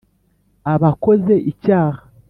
[0.73, 2.01] aba akoze icyaha.